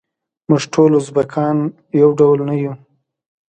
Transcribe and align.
موږ 0.49 0.61
ټول 0.73 0.91
ازبیکان 0.99 1.57
یو 2.01 2.09
ډول 2.19 2.39
نه 2.49 2.53
یوو. 2.61 2.73